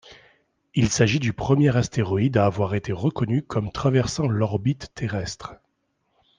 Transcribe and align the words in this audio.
Il 0.73 0.89
s'agit 0.89 1.19
du 1.19 1.31
premier 1.31 1.77
astéroïde 1.77 2.37
à 2.37 2.47
avoir 2.47 2.73
été 2.73 2.91
reconnu 2.91 3.43
comme 3.43 3.71
traversant 3.71 4.25
l'orbite 4.27 4.91
terrestre. 4.95 5.53